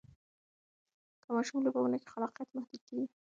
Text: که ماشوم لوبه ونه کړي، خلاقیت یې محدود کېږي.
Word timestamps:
که 1.23 1.27
ماشوم 1.35 1.59
لوبه 1.65 1.79
ونه 1.81 1.97
کړي، 1.99 2.11
خلاقیت 2.13 2.49
یې 2.51 2.57
محدود 2.59 2.81
کېږي. 2.87 3.07